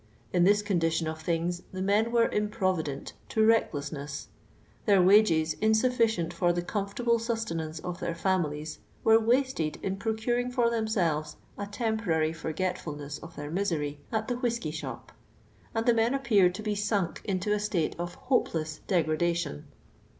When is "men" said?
1.79-2.11, 15.93-16.15